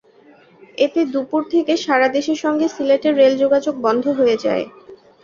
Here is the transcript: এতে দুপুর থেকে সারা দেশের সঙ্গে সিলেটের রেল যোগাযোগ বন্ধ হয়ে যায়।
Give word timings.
এতে 0.77 1.01
দুপুর 1.13 1.41
থেকে 1.53 1.73
সারা 1.85 2.07
দেশের 2.15 2.37
সঙ্গে 2.43 2.65
সিলেটের 2.67 3.13
রেল 3.15 3.33
যোগাযোগ 3.43 3.75
বন্ধ 3.85 4.03
হয়ে 4.19 4.35
যায়। 4.45 4.65